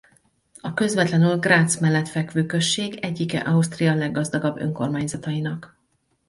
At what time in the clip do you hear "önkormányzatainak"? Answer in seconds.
4.59-5.79